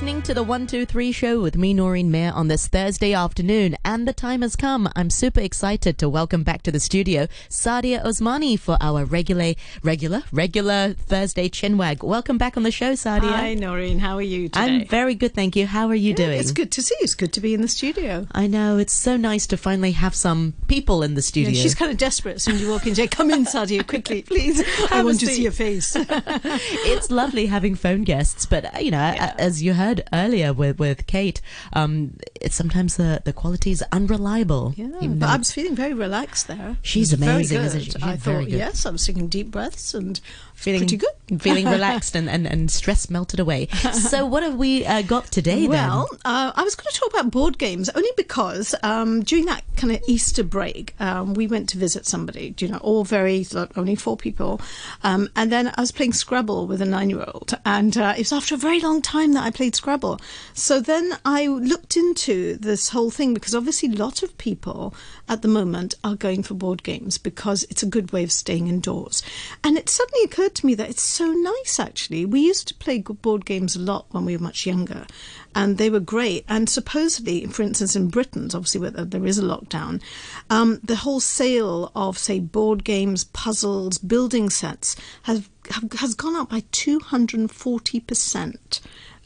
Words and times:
listening 0.00 0.22
to 0.22 0.32
the 0.32 0.42
123 0.42 1.12
show 1.12 1.42
with 1.42 1.58
me, 1.58 1.74
Noreen 1.74 2.10
Mayer, 2.10 2.32
on 2.34 2.48
this 2.48 2.68
Thursday 2.68 3.12
afternoon. 3.12 3.76
And 3.84 4.08
the 4.08 4.14
time 4.14 4.40
has 4.40 4.56
come. 4.56 4.88
I'm 4.96 5.10
super 5.10 5.40
excited 5.40 5.98
to 5.98 6.08
welcome 6.08 6.42
back 6.42 6.62
to 6.62 6.72
the 6.72 6.80
studio 6.80 7.26
Saadia 7.50 8.02
Usmani 8.02 8.58
for 8.58 8.78
our 8.80 9.04
regular, 9.04 9.52
regular, 9.82 10.22
regular 10.32 10.94
Thursday 10.94 11.50
chinwag. 11.50 12.02
Welcome 12.02 12.38
back 12.38 12.56
on 12.56 12.62
the 12.62 12.70
show, 12.70 12.94
Saadia. 12.94 13.30
Hi, 13.30 13.52
Noreen. 13.52 13.98
How 13.98 14.16
are 14.16 14.22
you 14.22 14.48
today? 14.48 14.60
I'm 14.60 14.86
very 14.86 15.14
good, 15.14 15.34
thank 15.34 15.54
you. 15.54 15.66
How 15.66 15.88
are 15.88 15.94
you 15.94 16.10
yeah, 16.10 16.16
doing? 16.16 16.40
It's 16.40 16.52
good 16.52 16.72
to 16.72 16.82
see 16.82 16.94
you. 16.98 17.04
It's 17.04 17.14
good 17.14 17.34
to 17.34 17.42
be 17.42 17.52
in 17.52 17.60
the 17.60 17.68
studio. 17.68 18.26
I 18.32 18.46
know. 18.46 18.78
It's 18.78 18.94
so 18.94 19.18
nice 19.18 19.46
to 19.48 19.58
finally 19.58 19.92
have 19.92 20.14
some 20.14 20.54
people 20.66 21.02
in 21.02 21.12
the 21.12 21.20
studio. 21.20 21.50
Yeah, 21.50 21.60
she's 21.60 21.74
kind 21.74 21.90
of 21.90 21.98
desperate. 21.98 22.36
As 22.36 22.44
soon 22.44 22.54
as 22.54 22.62
you 22.62 22.70
walk 22.70 22.86
in, 22.86 22.94
say, 22.94 23.06
come 23.06 23.30
in, 23.30 23.44
Saadia, 23.44 23.86
quickly, 23.86 24.22
please. 24.26 24.62
I 24.90 25.02
want 25.04 25.20
to 25.20 25.26
see 25.26 25.42
your 25.42 25.52
face. 25.52 25.94
it's 25.94 27.10
lovely 27.10 27.44
having 27.44 27.74
phone 27.74 28.04
guests, 28.04 28.46
but 28.46 28.74
uh, 28.74 28.78
you 28.78 28.90
know, 28.90 28.96
Yeah. 28.96 29.34
as 29.38 29.62
you 29.62 29.74
heard 29.74 29.89
earlier 30.12 30.52
with 30.52 30.78
with 30.78 31.06
Kate, 31.06 31.40
um, 31.72 32.16
it's 32.40 32.54
sometimes 32.54 32.96
the 32.96 33.22
the 33.24 33.32
quality 33.32 33.70
is 33.70 33.82
unreliable. 33.92 34.74
Yeah, 34.76 34.88
but 35.02 35.28
I 35.28 35.36
was 35.36 35.52
feeling 35.52 35.74
very 35.74 35.94
relaxed 35.94 36.48
there. 36.48 36.76
She's 36.82 37.12
was 37.12 37.20
very 37.20 37.32
amazing, 37.32 37.58
good. 37.58 37.66
isn't 37.66 37.82
she? 37.82 38.02
I 38.02 38.16
very 38.16 38.44
thought, 38.44 38.50
good. 38.50 38.58
yes, 38.58 38.86
I 38.86 38.90
was 38.90 39.06
taking 39.06 39.28
deep 39.28 39.50
breaths 39.50 39.94
and 39.94 40.20
feeling 40.54 40.80
pretty 40.80 40.96
good. 40.96 41.10
feeling 41.40 41.66
relaxed, 41.66 42.14
and, 42.16 42.28
and, 42.28 42.46
and 42.46 42.70
stress 42.70 43.10
melted 43.10 43.40
away. 43.40 43.66
So, 43.92 44.26
what 44.32 44.42
have 44.42 44.56
we 44.56 44.84
uh, 44.84 45.02
got 45.02 45.26
today? 45.26 45.66
Well, 45.68 46.08
uh, 46.24 46.52
I 46.54 46.62
was 46.62 46.74
going 46.74 46.90
to 46.92 46.98
talk 46.98 47.10
about 47.10 47.30
board 47.30 47.58
games 47.58 47.88
only 47.90 48.10
because 48.16 48.74
um, 48.82 49.22
during 49.22 49.46
that 49.46 49.64
kind 49.76 49.92
of 49.92 50.02
Easter 50.06 50.44
break, 50.44 50.94
um, 51.00 51.34
we 51.34 51.46
went 51.46 51.68
to 51.70 51.78
visit 51.78 52.06
somebody, 52.06 52.54
you 52.58 52.68
know, 52.68 52.78
all 52.78 53.04
very, 53.04 53.46
like, 53.52 53.76
only 53.76 53.94
four 53.94 54.16
people. 54.16 54.60
Um, 55.02 55.30
and 55.36 55.50
then 55.50 55.72
I 55.76 55.80
was 55.80 55.92
playing 55.92 56.12
Scrabble 56.12 56.66
with 56.66 56.82
a 56.82 56.86
nine 56.86 57.10
year 57.10 57.24
old. 57.26 57.56
And 57.64 57.96
uh, 57.96 58.14
it 58.16 58.20
was 58.20 58.32
after 58.32 58.54
a 58.54 58.58
very 58.58 58.80
long 58.80 59.02
time 59.02 59.32
that 59.32 59.44
I 59.44 59.50
played 59.50 59.74
Scrabble. 59.80 60.20
So 60.52 60.78
then 60.78 61.16
I 61.24 61.46
looked 61.46 61.96
into 61.96 62.58
this 62.58 62.90
whole 62.90 63.10
thing 63.10 63.32
because 63.32 63.54
obviously 63.54 63.88
a 63.88 63.96
lot 63.96 64.22
of 64.22 64.36
people 64.36 64.94
at 65.26 65.40
the 65.40 65.48
moment 65.48 65.94
are 66.04 66.16
going 66.16 66.42
for 66.42 66.52
board 66.52 66.82
games 66.82 67.16
because 67.16 67.62
it's 67.70 67.82
a 67.82 67.86
good 67.86 68.12
way 68.12 68.22
of 68.22 68.30
staying 68.30 68.68
indoors. 68.68 69.22
And 69.64 69.78
it 69.78 69.88
suddenly 69.88 70.22
occurred 70.22 70.54
to 70.56 70.66
me 70.66 70.74
that 70.74 70.90
it's 70.90 71.02
so 71.02 71.32
nice 71.32 71.80
actually. 71.80 72.26
We 72.26 72.40
used 72.40 72.68
to 72.68 72.74
play 72.74 72.98
board 72.98 73.46
games 73.46 73.74
a 73.74 73.80
lot 73.80 74.04
when 74.10 74.26
we 74.26 74.36
were 74.36 74.42
much 74.42 74.66
younger 74.66 75.06
and 75.54 75.78
they 75.78 75.88
were 75.88 75.98
great. 75.98 76.44
And 76.46 76.68
supposedly, 76.68 77.46
for 77.46 77.62
instance, 77.62 77.96
in 77.96 78.08
Britain, 78.08 78.50
obviously 78.52 78.82
where 78.82 78.90
there 78.90 79.24
is 79.24 79.38
a 79.38 79.42
lockdown, 79.42 80.02
um, 80.50 80.78
the 80.84 80.96
whole 80.96 81.20
sale 81.20 81.90
of, 81.96 82.18
say, 82.18 82.38
board 82.38 82.84
games, 82.84 83.24
puzzles, 83.24 83.96
building 83.96 84.50
sets 84.50 84.94
has, 85.22 85.48
have, 85.70 85.90
has 86.00 86.14
gone 86.14 86.36
up 86.36 86.50
by 86.50 86.60
240% 86.60 88.80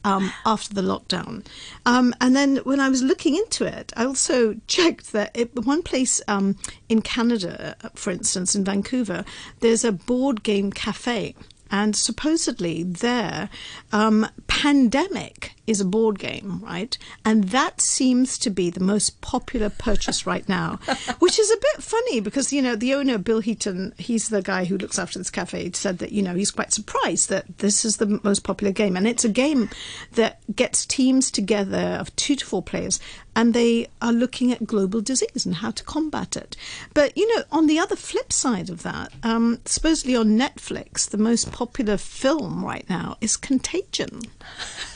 um, 0.04 0.32
after 0.46 0.72
the 0.74 0.82
lockdown. 0.82 1.44
Um, 1.84 2.14
and 2.20 2.36
then 2.36 2.56
when 2.58 2.78
I 2.78 2.88
was 2.88 3.02
looking 3.02 3.34
into 3.34 3.64
it, 3.64 3.92
I 3.96 4.04
also 4.04 4.54
checked 4.66 5.12
that 5.12 5.30
it, 5.34 5.54
one 5.54 5.82
place 5.82 6.20
um, 6.28 6.56
in 6.88 7.02
Canada, 7.02 7.76
for 7.94 8.10
instance, 8.10 8.54
in 8.54 8.64
Vancouver, 8.64 9.24
there's 9.60 9.84
a 9.84 9.92
board 9.92 10.42
game 10.42 10.70
cafe. 10.70 11.34
And 11.70 11.96
supposedly 11.96 12.84
there, 12.84 13.48
um, 13.90 14.28
Pandemic 14.46 15.54
is 15.66 15.80
a 15.80 15.84
board 15.84 16.18
game, 16.18 16.60
right? 16.62 16.96
And 17.24 17.44
that 17.44 17.80
seems 17.80 18.38
to 18.38 18.50
be 18.50 18.70
the 18.70 18.80
most 18.80 19.20
popular 19.20 19.70
purchase 19.70 20.26
right 20.26 20.48
now, 20.48 20.78
which 21.18 21.38
is 21.38 21.50
a 21.50 21.56
bit 21.56 21.82
funny 21.82 22.20
because, 22.20 22.52
you 22.52 22.62
know, 22.62 22.76
the 22.76 22.94
owner, 22.94 23.18
Bill 23.18 23.40
Heaton, 23.40 23.94
he's 23.98 24.28
the 24.28 24.42
guy 24.42 24.64
who 24.64 24.78
looks 24.78 24.98
after 24.98 25.18
this 25.18 25.30
cafe, 25.30 25.70
said 25.72 25.98
that, 25.98 26.12
you 26.12 26.22
know, 26.22 26.34
he's 26.34 26.50
quite 26.50 26.72
surprised 26.72 27.28
that 27.30 27.58
this 27.58 27.84
is 27.84 27.96
the 27.96 28.20
most 28.22 28.44
popular 28.44 28.72
game. 28.72 28.96
And 28.96 29.06
it's 29.06 29.24
a 29.24 29.28
game 29.28 29.70
that 30.12 30.40
gets 30.54 30.84
teams 30.84 31.30
together 31.30 31.96
of 32.00 32.14
two 32.16 32.36
to 32.36 32.44
four 32.44 32.62
players 32.62 33.00
and 33.36 33.52
they 33.54 33.88
are 34.00 34.12
looking 34.12 34.52
at 34.52 34.66
global 34.66 35.00
disease 35.00 35.44
and 35.44 35.56
how 35.56 35.70
to 35.72 35.84
combat 35.84 36.36
it. 36.36 36.56
But, 36.92 37.16
you 37.16 37.34
know, 37.34 37.44
on 37.50 37.66
the 37.66 37.78
other 37.78 37.96
flip 37.96 38.32
side 38.32 38.70
of 38.70 38.82
that, 38.82 39.12
um, 39.22 39.60
supposedly 39.64 40.16
on 40.16 40.38
Netflix, 40.38 41.08
the 41.08 41.18
most 41.18 41.50
popular 41.52 41.96
film 41.96 42.64
right 42.64 42.88
now 42.88 43.16
is 43.20 43.36
Contagion, 43.36 44.20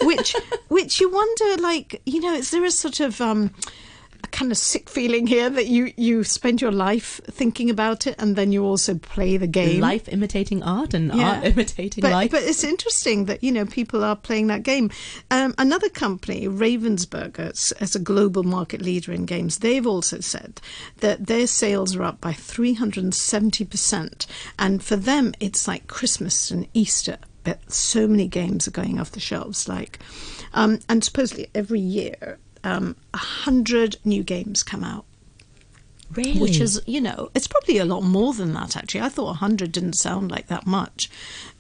which, 0.03 0.37
which 0.69 1.01
you 1.01 1.09
wonder, 1.11 1.63
like, 1.63 2.01
you 2.05 2.21
know, 2.21 2.35
is 2.35 2.51
there 2.51 2.65
a 2.65 2.71
sort 2.71 3.01
of, 3.01 3.21
um, 3.21 3.55
a 4.25 4.27
kind 4.29 4.51
of 4.51 4.59
sick 4.59 4.91
feeling 4.91 5.29
here 5.29 5.49
that 5.49 5.69
you, 5.69 5.93
you 5.97 6.25
spend 6.25 6.61
your 6.61 6.73
life 6.73 7.21
thinking 7.31 7.71
about 7.71 8.05
it 8.05 8.17
and 8.19 8.35
then 8.35 8.51
you 8.51 8.65
also 8.65 8.97
play 8.97 9.37
the 9.37 9.47
game. 9.47 9.81
life 9.81 10.09
imitating 10.09 10.61
art 10.65 10.93
and 10.93 11.15
Yeah. 11.15 11.37
art 11.37 11.45
imitating 11.53 12.03
but, 12.03 12.11
life. 12.11 12.33
But 12.33 12.43
it's 12.43 12.65
interesting 12.65 13.27
that 13.27 13.45
you 13.45 13.53
know 13.53 13.65
people 13.65 14.03
are 14.03 14.17
playing 14.17 14.49
that 14.49 14.65
game. 14.65 14.91
Um, 15.31 15.55
another 15.57 15.89
company, 15.89 16.49
Ravensburger, 16.49 17.51
as, 17.53 17.73
as 17.79 17.95
a 17.95 18.01
global 18.01 18.43
market 18.43 18.83
leader 18.83 19.13
in 19.13 19.25
games, 19.25 19.59
they've 19.59 19.87
also 19.87 20.19
said 20.19 20.61
that 20.99 21.29
their 21.29 21.47
sales 21.47 21.95
are 21.95 22.03
up 22.03 22.21
by 22.21 22.33
three 22.33 22.75
hundred 22.75 23.05
and 23.05 23.15
seventy 23.15 23.65
percent, 23.65 24.27
and 24.59 24.83
for 24.83 24.97
them 24.97 25.33
it's 25.39 25.69
like 25.69 25.87
Christmas 25.87 26.51
and 26.51 26.67
Easter. 26.75 27.19
But 27.49 27.73
so 27.73 28.07
many 28.07 28.29
games 28.29 28.69
are 28.69 28.73
going 28.73 29.01
off 29.01 29.13
the 29.13 29.21
shelves, 29.21 29.69
like, 29.69 29.99
um, 30.53 30.81
and 30.87 31.03
supposedly 31.03 31.49
every 31.55 31.81
year. 31.81 32.39
Um, 32.65 32.97
a 33.15 33.19
hundred 33.19 33.97
new 34.05 34.23
games 34.23 34.63
come 34.63 34.85
out. 34.85 35.07
Really? 36.11 36.41
which 36.41 36.59
is 36.59 36.81
you 36.87 37.03
know 37.03 37.31
it's 37.35 37.47
probably 37.47 37.77
a 37.77 37.85
lot 37.85 38.03
more 38.03 38.33
than 38.33 38.55
that 38.55 38.77
actually. 38.77 39.03
I 39.03 39.11
thought 39.11 39.27
100 39.27 39.71
didn't 39.73 39.93
sound 39.93 40.31
like 40.31 40.47
that 40.47 40.67
much. 40.67 41.11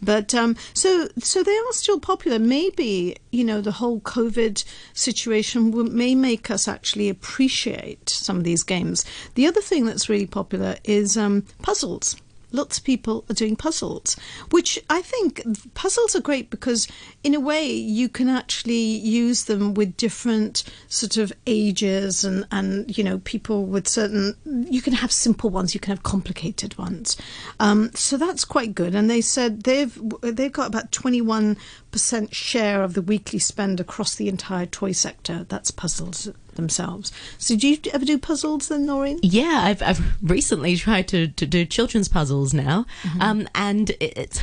But 0.00 0.34
um 0.34 0.56
so 0.72 1.08
so 1.18 1.42
they 1.42 1.56
are 1.56 1.72
still 1.72 2.00
popular. 2.00 2.38
Maybe 2.38 3.16
you 3.30 3.44
know 3.44 3.60
the 3.60 3.72
whole 3.72 4.00
covid 4.00 4.64
situation 4.94 5.70
will, 5.70 5.84
may 5.84 6.14
make 6.14 6.50
us 6.50 6.66
actually 6.66 7.10
appreciate 7.10 8.08
some 8.08 8.38
of 8.38 8.44
these 8.44 8.62
games. 8.62 9.04
The 9.34 9.46
other 9.46 9.60
thing 9.60 9.84
that's 9.84 10.08
really 10.08 10.26
popular 10.26 10.76
is 10.82 11.18
um 11.18 11.44
puzzles 11.62 12.16
Lots 12.50 12.78
of 12.78 12.84
people 12.84 13.24
are 13.28 13.34
doing 13.34 13.56
puzzles, 13.56 14.16
which 14.50 14.78
I 14.88 15.02
think 15.02 15.42
puzzles 15.74 16.16
are 16.16 16.20
great 16.20 16.48
because, 16.50 16.88
in 17.22 17.34
a 17.34 17.40
way, 17.40 17.66
you 17.66 18.08
can 18.08 18.28
actually 18.28 18.74
use 18.76 19.44
them 19.44 19.74
with 19.74 19.96
different 19.96 20.64
sort 20.88 21.18
of 21.18 21.32
ages 21.46 22.24
and, 22.24 22.46
and 22.50 22.96
you 22.96 23.04
know, 23.04 23.18
people 23.18 23.66
with 23.66 23.86
certain. 23.86 24.34
You 24.70 24.80
can 24.80 24.94
have 24.94 25.12
simple 25.12 25.50
ones, 25.50 25.74
you 25.74 25.80
can 25.80 25.90
have 25.90 26.02
complicated 26.02 26.78
ones. 26.78 27.16
Um, 27.60 27.90
so 27.94 28.16
that's 28.16 28.44
quite 28.44 28.74
good. 28.74 28.94
And 28.94 29.10
they 29.10 29.20
said 29.20 29.64
they've 29.64 30.00
they've 30.22 30.52
got 30.52 30.68
about 30.68 30.90
twenty 30.90 31.20
one 31.20 31.56
percent 31.90 32.34
share 32.34 32.82
of 32.82 32.94
the 32.94 33.02
weekly 33.02 33.38
spend 33.38 33.80
across 33.80 34.14
the 34.14 34.28
entire 34.28 34.66
toy 34.66 34.92
sector. 34.92 35.44
That's 35.48 35.70
puzzles 35.70 36.30
themselves. 36.58 37.10
So 37.38 37.56
do 37.56 37.66
you 37.68 37.78
ever 37.94 38.04
do 38.04 38.18
puzzles 38.18 38.68
then, 38.68 38.84
Noreen? 38.84 39.18
Yeah, 39.22 39.60
I've 39.64 39.82
I've 39.82 40.02
recently 40.22 40.76
tried 40.76 41.08
to, 41.08 41.28
to 41.28 41.46
do 41.46 41.64
children's 41.64 42.08
puzzles 42.08 42.52
now, 42.52 42.84
Mm-hmm. 43.02 43.22
um, 43.22 43.48
and 43.54 43.90
it- 44.00 44.12
it's. 44.22 44.40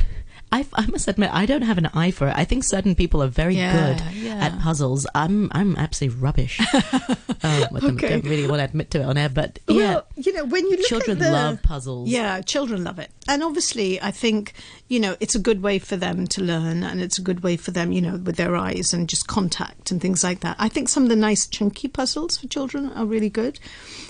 I, 0.52 0.64
I 0.74 0.86
must 0.86 1.08
admit, 1.08 1.30
I 1.32 1.44
don't 1.44 1.62
have 1.62 1.76
an 1.76 1.86
eye 1.86 2.12
for 2.12 2.28
it. 2.28 2.34
I 2.36 2.44
think 2.44 2.62
certain 2.62 2.94
people 2.94 3.22
are 3.22 3.26
very 3.26 3.56
Yeah, 3.56 3.94
good 3.98 4.14
yeah. 4.14 4.36
at 4.46 4.58
puzzles. 4.60 5.06
I'm 5.14 5.48
I'm 5.52 5.76
absolutely 5.76 6.20
rubbish. 6.20 6.60
um, 7.42 7.66
with 7.72 7.82
them. 7.82 7.96
Okay. 7.96 8.10
Don't 8.10 8.24
really 8.24 8.46
want 8.46 8.60
to 8.60 8.64
admit 8.64 8.90
to 8.92 9.00
it 9.00 9.04
on 9.04 9.18
air, 9.18 9.28
but 9.28 9.58
yeah, 9.68 9.76
Well, 9.76 10.06
you 10.16 10.32
know, 10.32 10.44
when 10.44 10.64
you 10.66 10.76
look 10.76 10.86
children 10.86 11.18
the, 11.18 11.30
love 11.30 11.62
puzzles. 11.62 12.08
Yeah, 12.08 12.40
children 12.42 12.84
love 12.84 12.98
it. 13.00 13.10
And 13.28 13.42
obviously, 13.42 14.00
I 14.00 14.12
think, 14.12 14.52
you 14.88 15.00
know, 15.00 15.16
it's 15.18 15.34
a 15.34 15.40
good 15.40 15.62
way 15.62 15.80
for 15.80 15.96
them 15.96 16.28
to 16.28 16.42
learn 16.42 16.84
and 16.84 17.00
it's 17.00 17.18
a 17.18 17.22
good 17.22 17.42
way 17.42 17.56
for 17.56 17.72
them, 17.72 17.90
you 17.90 18.00
know, 18.00 18.16
with 18.16 18.36
their 18.36 18.54
eyes 18.54 18.94
and 18.94 19.08
just 19.08 19.26
contact 19.26 19.90
and 19.90 20.00
things 20.00 20.22
like 20.22 20.40
that. 20.40 20.56
I 20.60 20.68
think 20.68 20.88
some 20.88 21.02
of 21.02 21.08
the 21.08 21.16
nice 21.16 21.46
chunky 21.48 21.88
puzzles 21.88 22.36
for 22.38 22.46
children 22.46 22.92
are 22.92 23.04
really 23.04 23.30
good. 23.30 23.58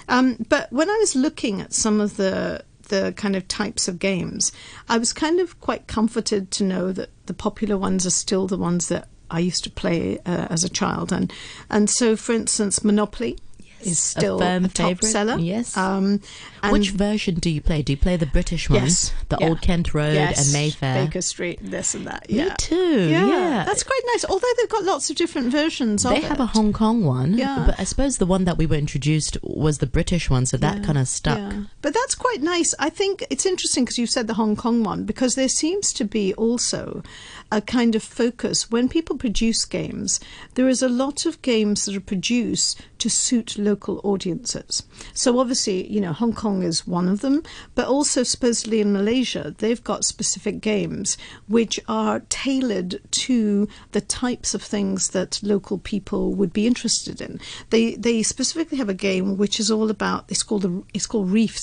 Um, 0.09 0.37
but 0.51 0.71
when 0.71 0.91
I 0.91 0.97
was 0.99 1.17
looking 1.17 1.63
at 1.63 1.73
some 1.73 2.01
of 2.01 2.17
the 2.19 2.63
the 2.87 3.13
kind 3.17 3.37
of 3.37 3.47
types 3.49 3.89
of 3.89 3.99
games, 3.99 4.53
I 4.89 4.99
was 4.99 5.13
kind 5.13 5.41
of 5.41 5.61
quite 5.61 5.87
comforted 5.87 6.51
to 6.53 6.65
know 6.65 6.93
that 6.93 7.11
the 7.27 7.35
popular 7.35 7.77
ones 7.77 8.07
are 8.07 8.11
still 8.11 8.47
the 8.47 8.57
ones 8.59 8.89
that 8.89 9.09
I 9.31 9.41
used 9.41 9.65
to 9.65 9.71
play 9.71 10.19
uh, 10.27 10.47
as 10.51 10.63
a 10.65 10.69
child, 10.69 11.13
and 11.13 11.33
and 11.71 11.91
so, 11.91 12.17
for 12.17 12.33
instance, 12.33 12.85
Monopoly 12.85 13.39
is 13.83 13.99
still 14.01 14.39
firm 14.39 14.65
a 14.65 14.69
top 14.69 14.87
favourite, 14.89 15.05
seller. 15.13 15.37
yes. 15.39 15.77
Um, 15.77 16.21
and 16.63 16.73
Which 16.73 16.91
version 16.91 17.37
do 17.37 17.51
you 17.51 17.61
play? 17.61 17.83
Do 17.83 17.93
you 17.93 17.97
play 17.97 18.17
the 18.17 18.27
British 18.27 18.69
one, 18.71 18.83
Yes. 18.83 19.13
the 19.29 19.37
Yeah. 19.39 19.49
Old 19.49 19.61
Kent 19.61 19.95
Road 19.95 20.15
yes, 20.15 20.45
and 20.45 20.53
Mayfair? 20.53 21.05
Baker 21.05 21.21
Street, 21.23 21.59
this 21.63 21.95
and 21.95 22.07
that. 22.07 22.29
Me 22.31 22.49
too. 22.59 23.09
Yeah, 23.11 23.27
Yeah, 23.29 23.65
that's 23.65 23.83
quite 23.85 24.01
nice. 24.15 24.25
Although 24.25 24.49
they've 24.57 24.69
got 24.69 24.85
lots 24.85 25.11
of 25.11 25.17
different 25.17 25.53
versions 25.53 26.03
They 26.05 26.21
have 26.21 26.41
it. 26.41 26.43
a 26.43 26.47
Hong 26.47 26.73
Kong 26.73 27.05
one, 27.05 27.35
Yeah. 27.35 27.65
but 27.67 27.79
I 27.79 27.85
suppose 27.85 28.17
the 28.17 28.27
one 28.27 28.45
that 28.47 28.57
we 28.59 28.67
were 28.67 28.77
introduced 28.77 29.37
was 29.43 29.79
the 29.79 29.87
British 29.87 30.31
one, 30.31 30.47
so 30.47 30.57
that 30.57 30.79
Yeah, 30.79 30.83
kind 30.83 30.99
of 30.99 31.07
stuck. 31.07 31.55
That's 31.97 32.15
quite 32.15 32.43
nice. 32.43 32.75
I 32.79 32.91
think 32.91 33.25
it's 33.31 33.47
interesting 33.47 33.85
because 33.85 33.99
you 33.99 34.07
said 34.07 34.27
the 34.27 34.35
Hong 34.35 34.55
Kong 34.55 34.83
one, 34.83 35.05
because 35.05 35.35
there 35.35 35.49
seems 35.49 35.93
to 35.95 36.05
be 36.05 36.35
also 36.35 37.03
a 37.51 37.61
kind 37.61 37.95
of 37.95 38.03
focus 38.03 38.71
when 38.71 38.89
people 38.89 39.17
produce 39.17 39.65
games. 39.65 40.21
There 40.55 40.69
is 40.69 40.83
a 40.83 40.89
lot 40.89 41.27
of 41.27 41.41
games 41.43 41.85
that 41.85 41.97
are 41.97 42.01
produced 42.01 42.81
to 42.99 43.09
suit 43.09 43.59
local 43.59 44.01
audiences. 44.05 44.83
So 45.13 45.39
obviously, 45.39 45.91
you 45.91 46.01
know, 46.01 46.13
Hong 46.13 46.33
Kong 46.33 46.63
is 46.63 46.87
one 46.87 47.09
of 47.09 47.21
them, 47.21 47.43
but 47.75 47.87
also 47.87 48.23
supposedly 48.23 48.81
in 48.81 48.93
Malaysia, 48.93 49.55
they've 49.59 49.83
got 49.83 50.05
specific 50.05 50.61
games 50.61 51.17
which 51.49 51.79
are 51.89 52.21
tailored 52.29 53.01
to 53.11 53.69
the 53.93 54.01
types 54.01 54.55
of 54.55 54.63
things 54.63 55.11
that 55.11 55.41
local 55.43 55.79
people 55.79 56.35
would 56.35 56.53
be 56.53 56.67
interested 56.67 57.21
in. 57.21 57.39
They 57.71 57.95
they 57.95 58.23
specifically 58.23 58.79
have 58.79 58.89
a 58.89 58.95
game 58.95 59.37
which 59.37 59.61
is 59.61 59.71
all 59.71 59.91
about 59.91 60.25
it's 60.29 60.43
called 60.43 60.63
the 60.63 60.83
it's 60.95 61.07
called 61.07 61.31
Reef 61.31 61.59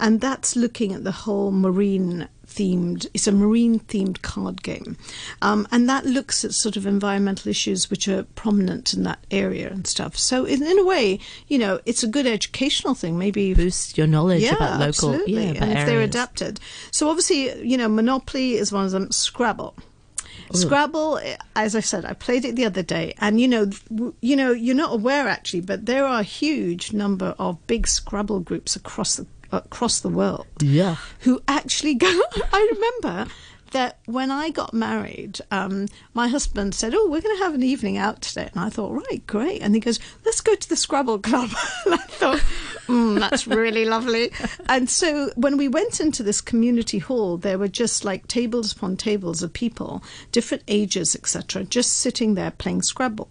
And 0.00 0.20
that's 0.20 0.56
looking 0.56 0.92
at 0.92 1.04
the 1.04 1.12
whole 1.12 1.50
marine 1.50 2.28
themed 2.52 3.06
it's 3.14 3.26
a 3.26 3.32
marine 3.32 3.80
themed 3.80 4.22
card 4.22 4.62
game. 4.62 4.96
Um, 5.40 5.66
and 5.70 5.88
that 5.88 6.04
looks 6.04 6.44
at 6.44 6.52
sort 6.52 6.76
of 6.76 6.86
environmental 6.86 7.48
issues 7.50 7.90
which 7.90 8.08
are 8.08 8.24
prominent 8.34 8.92
in 8.92 9.04
that 9.04 9.20
area 9.30 9.70
and 9.70 9.86
stuff. 9.86 10.16
So 10.16 10.44
in, 10.44 10.62
in 10.62 10.78
a 10.78 10.84
way 10.84 11.18
you 11.48 11.58
know 11.58 11.80
it's 11.86 12.02
a 12.02 12.06
good 12.06 12.26
educational 12.26 12.94
thing 12.94 13.18
maybe 13.18 13.54
boost 13.54 13.96
your 13.96 14.06
knowledge 14.06 14.42
yeah, 14.42 14.56
about 14.56 14.80
local 14.80 15.14
absolutely. 15.14 15.34
yeah 15.34 15.48
and 15.48 15.56
about 15.56 15.76
if 15.78 15.86
they're 15.86 16.02
adapted. 16.02 16.60
So 16.90 17.08
obviously 17.08 17.66
you 17.66 17.76
know 17.76 17.88
monopoly 17.88 18.54
is 18.54 18.72
one 18.72 18.84
of 18.84 18.90
them 18.90 19.10
scrabble 19.10 19.74
Scrabble, 20.52 21.20
as 21.56 21.74
I 21.74 21.80
said, 21.80 22.04
I 22.04 22.12
played 22.12 22.44
it 22.44 22.56
the 22.56 22.64
other 22.64 22.82
day, 22.82 23.14
and 23.18 23.40
you 23.40 23.48
know, 23.48 23.70
you 24.20 24.36
know, 24.36 24.52
you're 24.52 24.74
not 24.74 24.92
aware 24.92 25.28
actually, 25.28 25.62
but 25.62 25.86
there 25.86 26.04
are 26.04 26.20
a 26.20 26.24
huge 26.24 26.92
number 26.92 27.34
of 27.38 27.64
big 27.66 27.86
Scrabble 27.86 28.40
groups 28.40 28.76
across 28.76 29.16
the 29.16 29.26
across 29.52 30.00
the 30.00 30.08
world 30.08 30.46
yeah 30.60 30.96
who 31.20 31.42
actually 31.46 31.94
go. 32.08 32.08
I 32.52 32.70
remember 32.72 33.30
that 33.72 33.98
when 34.06 34.30
I 34.30 34.50
got 34.50 34.72
married, 34.72 35.40
um, 35.50 35.88
my 36.14 36.28
husband 36.28 36.74
said, 36.74 36.94
"Oh, 36.94 37.08
we're 37.10 37.20
going 37.20 37.36
to 37.36 37.42
have 37.42 37.54
an 37.54 37.62
evening 37.62 37.96
out 37.96 38.22
today," 38.22 38.48
and 38.52 38.60
I 38.62 38.68
thought, 38.68 38.92
"Right, 38.92 39.26
great." 39.26 39.60
And 39.62 39.74
he 39.74 39.80
goes, 39.80 39.98
"Let's 40.24 40.40
go 40.40 40.54
to 40.54 40.68
the 40.68 40.76
Scrabble 40.76 41.18
club." 41.18 41.50
and 41.86 41.94
I 41.94 41.98
thought, 41.98 42.42
mm, 42.92 43.18
"That's 43.20 43.46
really 43.46 43.84
lovely." 43.84 44.30
And 44.68 44.88
so 44.88 45.30
when 45.36 45.56
we 45.56 45.68
went 45.68 46.00
into 46.00 46.22
this 46.22 46.40
community 46.40 46.98
hall, 46.98 47.36
there 47.36 47.58
were 47.58 47.68
just 47.68 48.04
like 48.04 48.28
tables 48.28 48.72
upon 48.72 48.96
tables 48.96 49.42
of 49.42 49.52
people, 49.52 50.02
different 50.30 50.62
ages, 50.68 51.14
etc., 51.16 51.64
just 51.64 51.92
sitting 51.98 52.34
there 52.34 52.50
playing 52.50 52.82
Scrabble, 52.82 53.28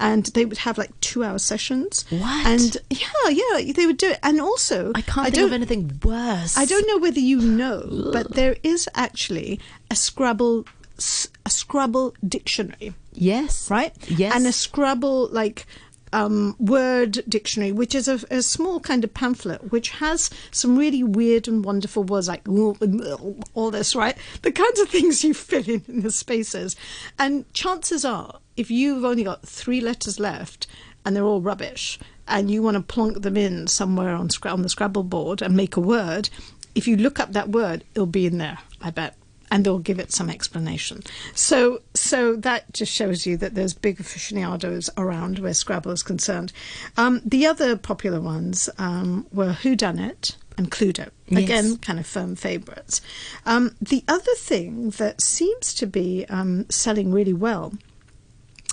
and 0.00 0.26
they 0.26 0.44
would 0.44 0.58
have 0.58 0.78
like 0.78 0.98
two-hour 1.00 1.38
sessions. 1.38 2.04
What? 2.10 2.46
And 2.46 2.76
yeah, 2.90 3.28
yeah, 3.30 3.72
they 3.72 3.86
would 3.86 3.98
do 3.98 4.10
it, 4.10 4.18
and 4.22 4.40
also 4.40 4.92
I 4.94 5.02
can't 5.02 5.26
think 5.26 5.36
don't- 5.36 5.44
of 5.46 5.52
anything 5.52 6.00
worse 6.02 6.56
I 6.56 6.64
don't 6.64 6.86
know 6.86 6.98
whether 6.98 7.20
you 7.20 7.40
know, 7.40 8.10
but 8.12 8.32
there 8.34 8.56
is 8.62 8.88
actually 8.94 9.60
a 9.90 9.94
Scrabble 9.96 10.64
a 11.46 11.50
Scrabble 11.50 12.14
dictionary, 12.26 12.94
yes 13.12 13.68
right? 13.70 13.92
yes 14.08 14.32
And 14.34 14.46
a 14.46 14.52
Scrabble 14.52 15.28
like 15.32 15.66
um, 16.12 16.56
word 16.58 17.22
dictionary, 17.28 17.72
which 17.72 17.94
is 17.94 18.08
a, 18.08 18.20
a 18.30 18.42
small 18.42 18.80
kind 18.80 19.04
of 19.04 19.14
pamphlet, 19.14 19.72
which 19.72 19.90
has 19.90 20.30
some 20.50 20.76
really 20.76 21.02
weird 21.02 21.48
and 21.48 21.64
wonderful 21.64 22.04
words 22.04 22.28
like 22.28 22.46
all 22.48 23.70
this, 23.70 23.94
right? 23.94 24.16
The 24.42 24.52
kinds 24.52 24.80
of 24.80 24.88
things 24.88 25.24
you 25.24 25.34
fill 25.34 25.68
in 25.68 25.82
in 25.88 26.02
the 26.02 26.10
spaces. 26.10 26.76
And 27.18 27.50
chances 27.52 28.04
are, 28.04 28.38
if 28.56 28.70
you've 28.70 29.04
only 29.04 29.24
got 29.24 29.42
three 29.42 29.80
letters 29.80 30.20
left 30.20 30.66
and 31.04 31.16
they're 31.16 31.24
all 31.24 31.40
rubbish, 31.40 31.98
and 32.28 32.50
you 32.50 32.62
want 32.62 32.76
to 32.76 32.82
plonk 32.82 33.22
them 33.22 33.36
in 33.36 33.66
somewhere 33.66 34.14
on, 34.14 34.28
on 34.44 34.62
the 34.62 34.68
Scrabble 34.68 35.02
board 35.02 35.42
and 35.42 35.56
make 35.56 35.76
a 35.76 35.80
word, 35.80 36.30
if 36.74 36.86
you 36.86 36.96
look 36.96 37.18
up 37.18 37.32
that 37.32 37.48
word, 37.48 37.84
it'll 37.94 38.06
be 38.06 38.26
in 38.26 38.38
there, 38.38 38.58
I 38.80 38.90
bet 38.90 39.16
and 39.52 39.66
they'll 39.66 39.78
give 39.78 39.98
it 39.98 40.10
some 40.10 40.30
explanation. 40.30 41.02
So, 41.34 41.82
so 41.92 42.34
that 42.36 42.72
just 42.72 42.90
shows 42.90 43.26
you 43.26 43.36
that 43.36 43.54
there's 43.54 43.74
big 43.74 44.00
aficionados 44.00 44.88
around 44.96 45.40
where 45.40 45.52
Scrabble 45.52 45.92
is 45.92 46.02
concerned. 46.02 46.54
Um, 46.96 47.20
the 47.22 47.46
other 47.46 47.76
popular 47.76 48.18
ones 48.18 48.70
um, 48.78 49.26
were 49.30 49.52
Whodunit 49.52 50.36
and 50.56 50.70
Cluedo. 50.70 51.10
Yes. 51.28 51.42
Again, 51.42 51.76
kind 51.76 51.98
of 52.00 52.06
firm 52.06 52.34
favourites. 52.34 53.02
Um, 53.44 53.76
the 53.80 54.02
other 54.08 54.34
thing 54.36 54.88
that 54.90 55.20
seems 55.20 55.74
to 55.74 55.86
be 55.86 56.24
um, 56.30 56.68
selling 56.70 57.12
really 57.12 57.34
well. 57.34 57.74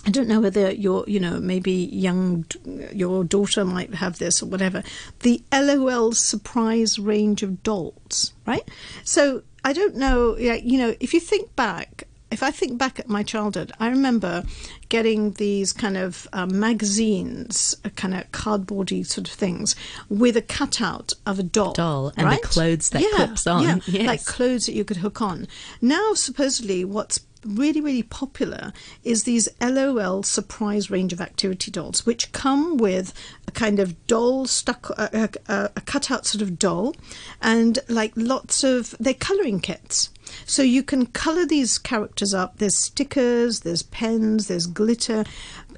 I 0.06 0.12
don't 0.12 0.30
know 0.30 0.40
whether 0.40 0.72
your, 0.72 1.04
you 1.08 1.20
know, 1.20 1.42
maybe 1.42 1.74
young, 1.74 2.46
your 2.94 3.26
daughter 3.26 3.66
might 3.66 3.94
have 3.96 4.18
this 4.18 4.42
or 4.42 4.46
whatever. 4.46 4.82
The 5.20 5.44
LOL 5.52 6.14
surprise 6.14 6.98
range 6.98 7.44
of 7.44 7.64
dolls, 7.64 8.32
right? 8.46 8.66
So 9.04 9.44
I 9.64 9.74
don't 9.74 9.96
know, 9.96 10.38
yeah, 10.38 10.56
you 10.56 10.78
know, 10.78 10.96
if 11.00 11.14
you 11.14 11.20
think 11.20 11.56
back, 11.56 12.04
if 12.32 12.44
I 12.44 12.52
think 12.52 12.78
back 12.78 13.00
at 13.00 13.10
my 13.10 13.24
childhood, 13.24 13.72
I 13.80 13.90
remember 13.90 14.44
getting 14.90 15.32
these 15.34 15.74
kind 15.74 15.98
of 15.98 16.28
um, 16.32 16.60
magazines, 16.60 17.76
uh, 17.84 17.90
kind 17.90 18.14
of 18.14 18.32
cardboardy 18.32 19.06
sort 19.06 19.28
of 19.28 19.34
things, 19.34 19.76
with 20.10 20.38
a 20.38 20.42
cutout 20.42 21.14
of 21.26 21.40
a 21.40 21.44
doll. 21.44 21.74
Doll 21.74 22.14
and 22.16 22.32
the 22.32 22.38
clothes 22.38 22.92
that 22.92 23.02
yeah, 23.02 23.26
clips 23.26 23.48
on. 23.48 23.64
Yeah, 23.64 23.78
Yes. 23.88 24.08
like 24.08 24.26
clothes 24.26 24.68
that 24.68 24.74
you 24.74 24.86
could 24.86 24.98
hook 24.98 25.22
on. 25.22 25.48
Now, 25.82 26.14
supposedly, 26.14 26.86
what's 26.86 27.20
really, 27.46 27.82
really 27.82 28.04
popular 28.04 28.74
is 29.04 29.24
these 29.24 29.50
LOL 29.62 30.24
surprise 30.24 30.90
range 30.92 31.14
of 31.14 31.22
activity 31.22 31.72
dolls, 31.72 32.06
which 32.06 32.32
come 32.32 32.78
with 32.78 33.14
a 33.48 33.52
kind 33.52 33.80
of 33.80 34.08
doll 34.08 34.46
stuck, 34.46 34.90
a, 34.92 35.30
a, 35.48 35.70
a 35.76 35.82
cutout 35.82 36.26
sort 36.26 36.42
of 36.42 36.60
doll, 36.60 36.96
and 37.42 37.80
like 37.88 38.14
lots 38.16 38.64
of, 38.64 38.96
they're 39.00 39.14
colouring 39.14 39.60
kits. 39.60 40.10
So 40.46 40.62
you 40.62 40.84
can 40.84 41.08
colour 41.08 41.46
these 41.46 41.78
characters 41.78 42.34
up. 42.34 42.58
There's 42.58 42.78
stickers, 42.78 43.62
there's 43.62 43.82
pens, 43.84 44.48
there's 44.48 44.68
glitter. 44.68 45.26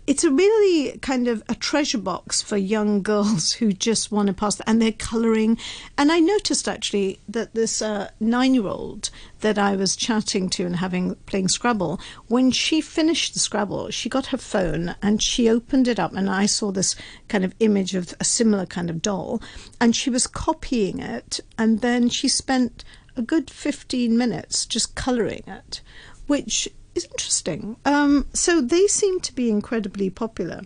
It's 0.08 0.24
a 0.24 0.32
really 0.32 0.98
kind 0.98 1.28
of 1.28 1.44
a 1.48 1.54
treasure 1.54 2.00
box 2.00 2.42
for 2.42 2.58
young 2.58 3.04
girls 3.04 3.54
who 3.54 3.72
just 3.72 4.12
want 4.12 4.28
to 4.28 4.34
pass 4.34 4.60
and 4.62 4.82
they're 4.82 4.92
colouring. 4.92 5.60
And 5.96 6.12
I 6.12 6.20
noticed 6.20 6.68
actually 6.68 7.20
that 7.30 7.54
this 7.54 7.84
uh, 7.84 8.10
nine-year-old 8.20 9.12
that 9.42 9.60
I 9.60 9.76
was 9.76 9.96
chatting 9.96 10.50
to 10.52 10.66
and 10.66 10.78
having 10.78 11.16
playing 11.28 11.50
Scrabble, 11.50 12.00
when 12.28 12.50
she 12.50 12.82
finished 12.82 13.36
the 13.36 13.40
Scrabble, 13.40 13.92
she 13.92 14.10
got 14.10 14.28
her 14.28 14.38
phone 14.38 14.96
and 15.04 15.22
she 15.22 15.48
opened 15.48 15.88
it 15.88 16.00
up, 16.00 16.14
and 16.14 16.30
I 16.30 16.48
saw 16.48 16.72
this 16.72 16.96
kind 17.28 17.46
of 17.46 17.54
image 17.60 17.94
of 17.94 18.14
a 18.20 18.24
similar 18.24 18.66
kind 18.66 18.90
of 18.90 19.04
doll, 19.04 19.40
and 19.80 19.96
she 19.96 20.10
was 20.10 20.26
copying 20.26 21.00
it, 21.00 21.40
and 21.60 21.82
then 21.82 22.10
she 22.10 22.28
spent 22.28 22.84
a 23.16 23.22
good 23.22 23.50
15 23.50 24.18
minutes 24.18 24.66
just 24.66 24.96
colouring 24.96 25.44
it, 25.46 25.82
which 26.28 26.68
is 26.96 27.06
interesting. 27.06 27.78
Um, 27.86 28.28
so 28.34 28.62
they 28.62 28.88
seem 28.88 29.20
to 29.22 29.34
be 29.34 29.50
incredibly 29.50 30.10
popular. 30.10 30.62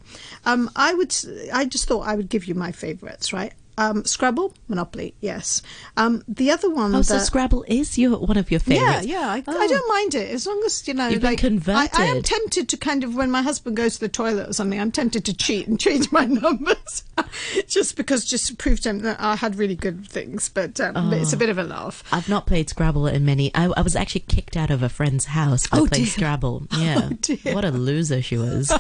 Um, 0.46 0.70
I 0.76 0.94
would, 0.94 1.16
I 1.54 1.66
just 1.66 1.88
thought 1.88 2.08
I 2.08 2.16
would 2.16 2.30
give 2.30 2.46
you 2.46 2.56
my 2.56 2.72
favourites, 2.72 3.32
right? 3.34 3.54
Um, 3.78 4.06
Scrabble, 4.06 4.54
Monopoly, 4.70 5.14
yes. 5.20 5.62
Um, 5.98 6.24
the 6.28 6.50
other 6.52 6.70
one 6.70 6.96
oh 6.96 7.02
so 7.02 7.16
that 7.18 7.26
Scrabble 7.26 7.66
is 7.68 7.98
your 7.98 8.18
one 8.18 8.38
of 8.38 8.50
your 8.50 8.62
yeah, 8.66 8.80
favorites 8.80 9.08
yeah, 9.08 9.28
I, 9.30 9.38
I 9.38 9.44
Oh. 9.48 9.68
don't 9.68 9.90
mind 9.90 10.16
it 10.16 10.32
as 10.32 10.48
long 10.48 10.62
as 10.66 10.88
you 10.88 10.94
know. 10.94 11.08
You've 11.10 11.22
been 11.22 11.60
like, 11.68 11.98
I, 12.00 12.04
I 12.04 12.06
am 12.06 12.22
tempted 12.22 12.70
to 12.70 12.78
kind 12.78 13.04
of 13.04 13.16
when 13.16 13.30
my 13.32 13.42
husband 13.42 13.76
goes 13.76 13.96
to 13.96 14.00
the 14.02 14.08
toilet 14.10 14.50
or 14.50 14.54
something, 14.54 14.80
I'm 14.80 14.92
tempted 14.92 15.26
to 15.26 15.34
cheat 15.34 15.68
and 15.68 15.78
change 15.88 16.12
my 16.12 16.24
numbers, 16.26 17.04
just 17.68 17.98
because 17.98 18.24
just 18.26 18.48
to 18.48 18.56
prove 18.56 18.80
to 18.82 18.90
him 18.92 19.00
that 19.00 19.20
I 19.20 19.36
had 19.36 19.56
really 19.58 19.76
good 19.76 20.08
things. 20.08 20.48
But, 20.50 20.80
um, 20.80 20.94
but 21.10 21.18
it's 21.20 21.34
Oh. 21.34 21.36
a 21.36 21.40
bit 21.40 21.50
of 21.50 21.58
a 21.58 21.64
laugh. 21.64 22.04
I've 22.14 22.30
not 22.30 22.46
played 22.48 22.70
Scrabble 22.70 23.08
in 23.08 23.26
many. 23.26 23.54
I, 23.54 23.66
I 23.76 23.82
was 23.82 23.96
actually 23.96 24.22
kicked 24.28 24.56
out 24.56 24.72
of 24.72 24.84
a 24.84 24.90
friend's 24.90 25.26
house 25.26 25.66
for 25.68 25.76
Oh, 25.80 25.86
playing 25.88 26.06
dear. 26.06 26.14
Scrabble. 26.14 26.68
Yeah, 26.78 27.10
dear. 27.20 27.54
what 27.54 27.66
a 27.66 27.72
loser 27.72 28.22
she 28.22 28.38
was. 28.38 28.72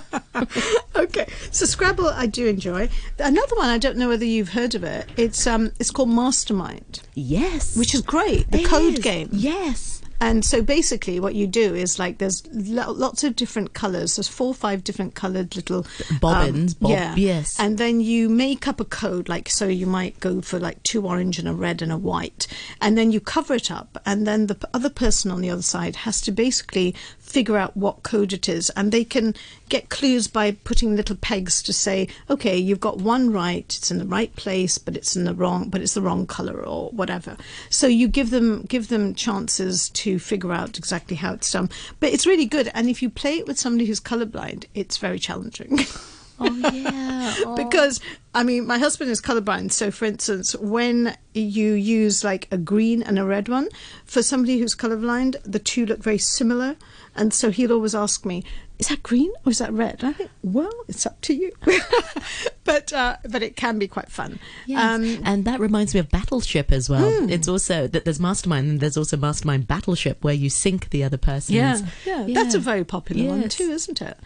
Okay, 0.97 1.27
so 1.51 1.65
Scrabble 1.65 2.07
I 2.07 2.25
do 2.27 2.47
enjoy. 2.47 2.89
Another 3.19 3.55
one 3.55 3.69
I 3.69 3.77
don't 3.77 3.97
know 3.97 4.07
whether 4.09 4.25
you've 4.25 4.49
heard 4.49 4.75
of 4.75 4.83
it. 4.83 5.07
It's 5.17 5.45
um 5.47 5.71
it's 5.79 5.91
called 5.91 6.09
Mastermind, 6.09 7.01
yes, 7.13 7.75
which 7.77 7.93
is 7.93 8.01
great. 8.01 8.49
The 8.51 8.59
It 8.61 8.65
code 8.65 8.93
is. 8.95 8.99
game. 8.99 9.29
Yes, 9.31 10.01
And 10.21 10.45
so 10.45 10.61
basically, 10.61 11.19
what 11.19 11.35
you 11.35 11.47
do 11.47 11.75
is 11.75 11.99
like 11.99 12.17
there's 12.17 12.45
lo- 12.53 12.91
lots 12.91 13.23
of 13.23 13.35
different 13.35 13.73
colours. 13.73 14.15
There's 14.15 14.27
four 14.27 14.47
or 14.47 14.53
five 14.53 14.83
different 14.83 15.15
coloured 15.15 15.55
little 15.55 15.85
Bobbins, 16.21 16.73
um, 16.73 16.77
bob- 16.79 16.91
yeah, 16.91 17.15
yes. 17.15 17.59
And 17.59 17.77
then 17.77 18.01
you 18.01 18.29
make 18.29 18.67
up 18.67 18.79
a 18.79 18.85
code. 18.85 19.27
Like 19.29 19.49
so, 19.49 19.67
you 19.67 19.87
might 19.87 20.19
go 20.19 20.41
for 20.41 20.59
like 20.59 20.81
two 20.83 21.05
orange 21.05 21.39
and 21.39 21.47
a 21.47 21.53
red 21.53 21.81
and 21.81 21.91
a 21.91 21.97
white, 21.97 22.47
and 22.81 22.97
then 22.97 23.11
you 23.11 23.19
cover 23.19 23.53
it 23.55 23.69
up. 23.69 24.01
And 24.05 24.25
then 24.25 24.47
the 24.47 24.55
p- 24.55 24.67
other 24.73 24.89
person 24.89 25.31
on 25.31 25.41
the 25.41 25.49
other 25.49 25.61
side 25.61 25.97
has 25.97 26.21
to 26.21 26.31
basically 26.31 26.95
figure 27.19 27.57
out 27.57 27.75
what 27.75 28.03
code 28.03 28.31
it 28.33 28.47
is, 28.47 28.69
and 28.71 28.91
they 28.91 29.03
can 29.03 29.33
get 29.67 29.89
clues 29.89 30.27
by 30.27 30.51
putting 30.51 30.95
little 30.95 31.15
pegs 31.15 31.61
to 31.63 31.73
say, 31.73 32.07
okay, 32.29 32.55
you've 32.55 32.79
got 32.79 32.99
one 32.99 33.31
right. 33.33 33.65
It's 33.75 33.91
in 33.91 33.97
the 33.97 34.05
right 34.05 34.33
place, 34.35 34.77
but 34.77 34.95
it's 34.95 35.15
in 35.15 35.23
the 35.23 35.33
wrong, 35.33 35.69
but 35.69 35.81
it's 35.81 35.95
the 35.95 36.01
wrong 36.01 36.27
colour 36.27 36.63
or 36.65 36.89
whatever. 36.91 37.35
So 37.69 37.87
you 37.87 38.07
give 38.07 38.29
them 38.29 38.61
give 38.63 38.87
them 38.89 39.15
chances 39.15 39.89
to 39.89 40.04
figure 40.19 40.53
out 40.53 40.77
exactly 40.77 41.15
how 41.17 41.33
it's 41.33 41.51
done. 41.51 41.69
But 41.99 42.13
it's 42.13 42.25
really 42.27 42.45
good, 42.45 42.71
and 42.73 42.89
if 42.89 43.01
you 43.01 43.09
play 43.09 43.39
it 43.39 43.47
with 43.47 43.59
somebody 43.59 43.85
who's 43.85 43.99
colourblind, 43.99 44.65
it's 44.73 44.97
very 44.97 45.19
challenging. 45.19 45.79
oh 46.39 46.69
yeah, 46.71 47.33
Oh. 47.45 47.55
because 47.55 47.99
I 48.33 48.43
mean, 48.43 48.67
my 48.67 48.77
husband 48.77 49.09
is 49.09 49.21
colorblind. 49.21 49.71
So, 49.71 49.89
for 49.91 50.05
instance, 50.05 50.55
when 50.57 51.15
you 51.33 51.73
use 51.73 52.23
like 52.23 52.47
a 52.51 52.57
green 52.57 53.01
and 53.03 53.17
a 53.17 53.25
red 53.25 53.47
one, 53.49 53.69
for 54.05 54.21
somebody 54.21 54.59
who's 54.59 54.75
colorblind, 54.75 55.35
the 55.43 55.59
two 55.59 55.85
look 55.85 55.99
very 56.03 56.17
similar. 56.17 56.75
And 57.15 57.33
so 57.33 57.49
he'll 57.49 57.71
always 57.71 57.95
ask 57.95 58.25
me, 58.25 58.43
is 58.79 58.87
that 58.89 59.03
green 59.03 59.31
or 59.45 59.51
is 59.51 59.59
that 59.59 59.71
red? 59.71 59.97
And 59.99 60.09
I 60.09 60.13
think, 60.13 60.29
well, 60.43 60.71
it's 60.87 61.05
up 61.05 61.19
to 61.21 61.33
you. 61.33 61.51
but 62.63 62.91
uh, 62.91 63.17
but 63.29 63.41
it 63.41 63.55
can 63.55 63.79
be 63.79 63.87
quite 63.87 64.09
fun. 64.09 64.39
Yes. 64.65 64.81
Um, 64.83 65.21
and 65.23 65.45
that 65.45 65.59
reminds 65.59 65.93
me 65.93 65.99
of 65.99 66.09
Battleship 66.09 66.71
as 66.71 66.89
well. 66.89 67.09
Hmm. 67.09 67.29
It's 67.29 67.47
also 67.47 67.87
that 67.87 68.03
there's 68.03 68.19
Mastermind 68.19 68.67
and 68.69 68.79
there's 68.79 68.97
also 68.97 69.17
Mastermind 69.17 69.67
Battleship 69.67 70.23
where 70.23 70.33
you 70.33 70.49
sink 70.49 70.89
the 70.89 71.03
other 71.03 71.17
person. 71.17 71.55
Yeah, 71.55 71.79
yeah, 72.05 72.25
yeah, 72.25 72.33
that's 72.33 72.55
a 72.55 72.59
very 72.59 72.83
popular 72.83 73.23
yes. 73.23 73.29
one 73.29 73.49
too, 73.49 73.71
isn't 73.71 74.01
it? 74.01 74.17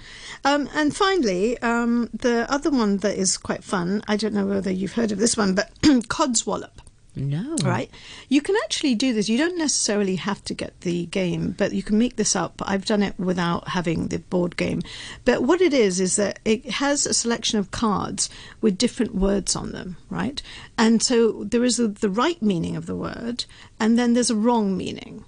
Um, 0.46 0.70
and 0.74 0.96
finally, 0.96 1.58
um, 1.60 2.10
the 2.13 2.51
other 2.51 2.72
one 2.72 2.98
that 2.98 3.18
is 3.18 3.38
quite 3.38 3.63
fun. 3.63 4.01
I 4.08 4.18
don't 4.18 4.34
know 4.34 4.46
whether 4.46 4.72
you've 4.72 4.94
heard 4.94 5.12
of 5.12 5.20
this 5.20 5.38
one, 5.38 5.56
but 5.56 5.70
Codswallop. 5.82 6.72
No. 7.16 7.56
Right? 7.63 7.89
You 8.30 8.42
can 8.42 8.56
actually 8.63 8.96
do 8.96 9.13
this. 9.13 9.30
You 9.30 9.38
don't 9.38 9.58
necessarily 9.58 10.16
have 10.16 10.44
to 10.46 10.54
get 10.54 10.80
the 10.82 11.08
game, 11.08 11.56
but 11.58 11.74
you 11.74 11.84
can 11.84 11.98
make 11.98 12.16
this 12.16 12.36
up. 12.36 12.62
I've 12.66 12.86
done 12.86 13.04
it 13.04 13.20
without 13.20 13.70
having 13.70 14.08
the 14.08 14.20
board 14.20 14.56
game. 14.58 14.82
But 15.25 15.44
what 15.44 15.62
it 15.62 15.74
is, 15.74 16.00
is 16.00 16.16
that 16.16 16.39
it 16.46 16.70
has 16.72 17.06
a 17.06 17.13
selection 17.13 17.60
of 17.60 17.72
cards 17.72 18.30
with 18.62 18.78
different 18.78 19.16
words 19.16 19.56
on 19.56 19.72
them, 19.72 19.98
right? 20.10 20.42
And 20.78 21.01
so 21.01 21.44
there 21.44 21.63
is 21.63 21.78
the 21.78 22.10
right 22.10 22.42
meaning 22.42 22.75
of 22.75 22.86
the 22.86 22.96
word, 22.96 23.46
and 23.80 23.98
then 23.98 24.13
there's 24.13 24.30
a 24.30 24.36
wrong 24.36 24.78
meaning. 24.78 25.25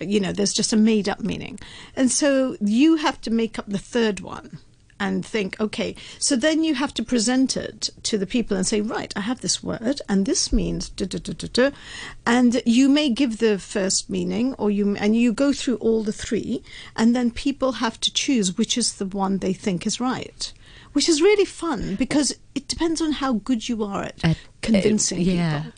You 0.00 0.20
know, 0.20 0.32
there's 0.32 0.54
just 0.54 0.72
a 0.72 0.76
made 0.76 1.08
up 1.08 1.20
meaning. 1.20 1.58
And 1.96 2.10
so 2.10 2.56
you 2.60 2.96
have 2.96 3.20
to 3.22 3.30
make 3.30 3.58
up 3.58 3.66
the 3.66 3.78
third 3.78 4.20
one 4.20 4.58
and 5.02 5.26
think, 5.26 5.60
okay, 5.60 5.96
so 6.20 6.36
then 6.36 6.62
you 6.62 6.76
have 6.76 6.94
to 6.94 7.02
present 7.02 7.56
it 7.56 7.90
to 8.04 8.16
the 8.16 8.26
people 8.26 8.56
and 8.56 8.64
say, 8.64 8.80
right, 8.80 9.12
I 9.16 9.20
have 9.20 9.40
this 9.40 9.60
word 9.60 10.00
and 10.08 10.24
this 10.24 10.52
means 10.52 10.88
da 10.90 11.06
da 11.06 11.18
da 11.18 11.32
da 11.32 11.48
da, 11.52 11.76
and 12.24 12.62
you 12.64 12.88
may 12.88 13.10
give 13.10 13.38
the 13.38 13.58
first 13.58 14.08
meaning, 14.08 14.54
or 14.54 14.70
you 14.70 14.94
and 14.96 15.16
you 15.16 15.32
go 15.32 15.52
through 15.52 15.76
all 15.76 16.04
the 16.04 16.12
three, 16.12 16.62
and 16.94 17.16
then 17.16 17.32
people 17.32 17.72
have 17.72 17.98
to 18.00 18.12
choose 18.12 18.56
which 18.56 18.78
is 18.78 18.94
the 18.94 19.06
one 19.06 19.38
they 19.38 19.52
think 19.52 19.86
is 19.86 20.00
right. 20.00 20.52
Which 20.92 21.08
is 21.08 21.20
really 21.20 21.46
fun 21.46 21.96
because 21.96 22.38
it 22.54 22.68
depends 22.68 23.00
on 23.00 23.12
how 23.12 23.32
good 23.32 23.68
you 23.68 23.82
are 23.82 24.02
at, 24.04 24.24
at 24.24 24.38
convincing 24.60 25.18
uh, 25.18 25.22
yeah. 25.22 25.58
people. 25.62 25.72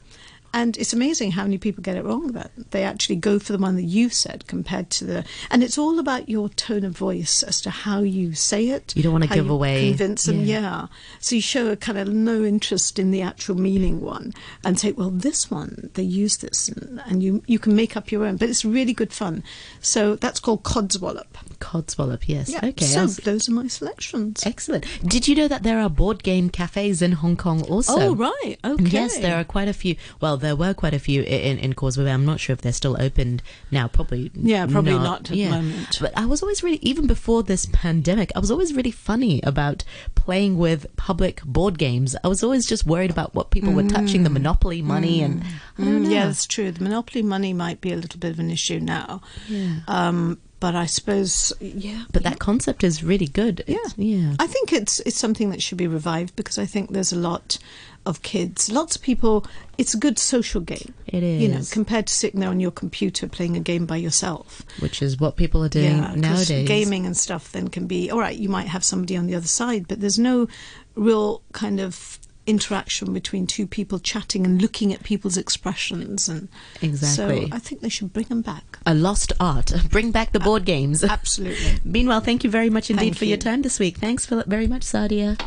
And 0.54 0.76
it's 0.76 0.92
amazing 0.92 1.32
how 1.32 1.42
many 1.42 1.58
people 1.58 1.82
get 1.82 1.96
it 1.96 2.04
wrong 2.04 2.28
that 2.28 2.52
they 2.70 2.84
actually 2.84 3.16
go 3.16 3.40
for 3.40 3.52
the 3.52 3.58
one 3.58 3.75
that 3.75 3.82
you 3.82 4.08
said 4.08 4.46
compared 4.46 4.88
to 4.90 5.04
the. 5.04 5.25
And 5.50 5.64
it's 5.64 5.76
all 5.76 5.99
about 5.99 6.28
your 6.28 6.49
tone 6.49 6.84
of 6.84 6.96
voice 6.96 7.42
as 7.42 7.61
to 7.62 7.70
how 7.70 8.02
you 8.02 8.34
say 8.34 8.68
it. 8.68 8.94
You 8.96 9.02
don't 9.02 9.12
want 9.12 9.25
to 9.25 9.34
give 9.34 9.50
away. 9.50 9.88
Convince 9.88 10.26
them, 10.26 10.44
yeah. 10.44 10.61
yeah. 10.61 10.87
So 11.18 11.34
you 11.34 11.42
show 11.42 11.73
a 11.73 11.76
kind 11.76 11.99
of 11.99 12.06
no 12.06 12.44
interest 12.44 13.00
in 13.00 13.11
the 13.11 13.20
actual 13.20 13.56
meaning 13.56 14.00
one 14.00 14.32
and 14.64 14.78
say, 14.78 14.92
well, 14.92 15.11
this 15.11 15.50
one, 15.50 15.90
they 15.94 16.04
use 16.04 16.37
this. 16.37 16.68
And, 16.68 17.02
and 17.04 17.20
you, 17.20 17.42
you 17.49 17.58
can 17.58 17.75
make 17.75 17.96
up 17.96 18.12
your 18.12 18.25
own. 18.25 18.37
But 18.37 18.49
it's 18.49 18.64
really 18.64 18.92
good 18.92 19.12
fun. 19.12 19.42
So 19.80 20.14
that's 20.14 20.38
called 20.38 20.62
Codswallop. 20.62 21.53
Codswallop, 21.74 22.22
yes. 22.28 22.50
Yeah. 22.50 22.60
Okay. 22.62 22.84
So 22.84 23.06
those 23.06 23.48
are 23.48 23.52
my 23.52 23.66
selections. 23.66 24.46
Excellent. 24.46 24.86
Did 25.04 25.26
you 25.26 25.34
know 25.34 25.48
that 25.48 25.64
there 25.64 25.80
are 25.80 25.90
board 25.90 26.22
game 26.22 26.48
cafes 26.48 27.02
in 27.02 27.12
Hong 27.12 27.36
Kong 27.36 27.62
also? 27.62 27.98
Oh, 27.98 28.14
right. 28.14 28.56
Okay. 28.64 28.84
Yes, 28.84 29.18
there 29.18 29.36
are 29.36 29.42
quite 29.42 29.66
a 29.66 29.72
few. 29.72 29.96
Well, 30.20 30.36
there 30.36 30.54
were 30.54 30.72
quite 30.72 30.94
a 30.94 31.00
few 31.00 31.22
in, 31.22 31.58
in 31.58 31.72
Causeway 31.72 32.04
Bay. 32.04 32.12
I'm 32.12 32.24
not 32.24 32.38
sure 32.38 32.54
if 32.54 32.60
they're 32.60 32.72
still 32.72 32.96
opened 33.02 33.42
now. 33.72 33.88
Probably. 33.88 34.30
Yeah, 34.34 34.66
probably 34.66 34.92
not, 34.92 35.02
not 35.02 35.30
at 35.32 35.36
yeah. 35.36 35.46
the 35.46 35.56
moment. 35.56 35.98
But 36.00 36.16
I 36.16 36.26
was 36.26 36.42
always 36.42 36.62
really, 36.62 36.78
even 36.80 37.08
before 37.08 37.42
this 37.42 37.66
pandemic, 37.72 38.30
I 38.36 38.38
was 38.38 38.52
always 38.52 38.72
really 38.72 38.92
funny 38.92 39.40
about 39.42 39.82
playing 40.14 40.56
with 40.56 40.86
public 40.96 41.42
board 41.42 41.76
games. 41.76 42.14
I 42.22 42.28
was 42.28 42.44
always 42.44 42.66
just 42.66 42.86
worried 42.86 43.10
about 43.10 43.34
what 43.34 43.50
people 43.50 43.72
mm. 43.72 43.76
were 43.76 43.88
touching, 43.88 44.22
the 44.22 44.30
monopoly 44.30 44.80
money, 44.80 45.20
mm. 45.20 45.24
and 45.24 45.42
mm, 45.76 46.10
yeah, 46.10 46.26
that's 46.26 46.46
true. 46.46 46.70
The 46.70 46.84
monopoly 46.84 47.22
money 47.22 47.52
might 47.52 47.80
be 47.80 47.92
a 47.92 47.96
little 47.96 48.20
bit 48.20 48.30
of 48.30 48.38
an 48.38 48.50
issue 48.50 48.78
now. 48.78 49.22
Yeah. 49.48 49.80
Um, 49.88 50.38
but 50.61 50.75
I 50.75 50.87
suppose 50.87 51.52
yeah. 51.61 52.04
But 52.12 52.23
that 52.23 52.38
concept 52.38 52.84
is 52.84 53.04
really 53.04 53.26
good. 53.26 53.64
Yeah, 53.66 53.78
yeah. 53.96 54.34
I 54.38 54.46
think 54.46 54.73
it's 54.73 55.00
it's 55.00 55.18
something 55.18 55.50
that 55.50 55.62
should 55.62 55.78
be 55.78 55.87
revived 55.87 56.37
because 56.37 56.58
I 56.58 56.66
think 56.66 56.90
there's 56.90 57.12
a 57.12 57.18
lot 57.18 57.58
of 58.06 58.23
kids. 58.23 58.70
Lots 58.70 58.96
of 58.96 59.02
people. 59.02 59.46
It's 59.78 59.94
a 59.94 59.99
good 59.99 60.18
social 60.18 60.61
game. 60.61 60.94
It 61.06 61.23
is. 61.23 61.42
You 61.42 61.49
know, 61.49 61.61
compared 61.70 62.06
to 62.06 62.14
sitting 62.14 62.40
there 62.40 62.50
on 62.50 62.61
your 62.61 62.70
computer 62.70 63.26
playing 63.26 63.56
a 63.56 63.61
game 63.61 63.87
by 63.87 63.96
yourself, 63.96 64.62
which 64.80 65.02
is 65.02 65.18
what 65.18 65.37
people 65.37 65.64
are 65.64 65.68
doing 65.68 65.99
yeah, 65.99 66.14
nowadays. 66.14 66.68
Gaming 66.68 67.06
and 67.06 67.16
stuff 67.16 67.52
then 67.52 67.68
can 67.68 67.87
be 67.87 68.11
all 68.11 68.20
right. 68.20 68.37
You 68.37 68.49
might 68.49 68.68
have 68.68 68.84
somebody 68.84 69.16
on 69.16 69.26
the 69.26 69.34
other 69.34 69.46
side, 69.46 69.88
but 69.88 70.00
there's 70.00 70.18
no 70.18 70.49
real 70.94 71.42
kind 71.52 71.80
of 71.80 72.18
interaction 72.46 73.12
between 73.12 73.46
two 73.46 73.66
people 73.66 73.98
chatting 73.98 74.44
and 74.44 74.60
looking 74.60 74.92
at 74.92 75.02
people's 75.02 75.36
expressions 75.36 76.28
and 76.28 76.48
exactly. 76.82 77.48
So 77.48 77.56
i 77.56 77.58
think 77.58 77.80
they 77.80 77.88
should 77.88 78.12
bring 78.12 78.26
them 78.26 78.42
back. 78.42 78.78
A 78.86 78.94
lost 78.94 79.32
art. 79.40 79.72
Bring 79.90 80.10
back 80.10 80.32
the 80.32 80.40
board 80.40 80.64
games. 80.64 81.02
absolutely. 81.04 81.80
Meanwhile 81.84 82.20
thank 82.20 82.44
you 82.44 82.50
very 82.50 82.70
much 82.70 82.90
indeed 82.90 83.06
thank 83.06 83.16
for 83.18 83.24
you. 83.24 83.30
your 83.30 83.38
time 83.38 83.62
this 83.62 83.78
week. 83.78 83.98
Thanks 83.98 84.26
Philip 84.26 84.46
very 84.46 84.66
much 84.66 84.82
saadia 84.82 85.38